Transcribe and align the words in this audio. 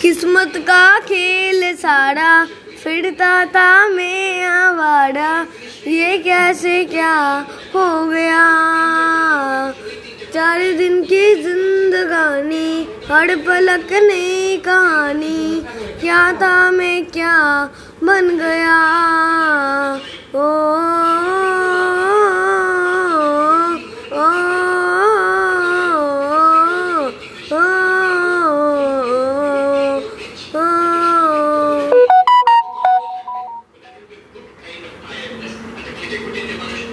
किस्मत 0.00 0.52
का 0.56 0.98
खेल 0.98 1.76
सारा 1.76 2.46
फिरता 2.84 3.44
था 3.44 3.88
मैं 3.88 4.44
आवारा 4.44 5.46
ये 5.86 6.18
कैसे 6.18 6.84
क्या 6.84 7.46
हो 7.74 8.06
गया? 8.06 8.44
चार 10.34 10.58
दिन 10.58 11.02
की 11.02 11.34
जिंदगानी, 11.34 12.88
हर 13.10 13.36
पलक 13.36 13.92
नई 13.92 14.56
कहानी। 14.56 15.62
क्या 16.00 16.32
था 16.32 16.70
मैं 16.70 17.04
क्या 17.04 17.68
बन 18.04 18.28
गया? 18.38 18.78
escuchen, 36.14 36.50
escuchen. 36.50 36.89